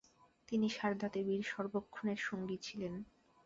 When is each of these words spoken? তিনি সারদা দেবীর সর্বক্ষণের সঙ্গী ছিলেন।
তিনি 0.47 0.67
সারদা 0.69 1.07
দেবীর 1.09 1.41
সর্বক্ষণের 1.43 2.19
সঙ্গী 2.27 2.57
ছিলেন। 2.61 2.93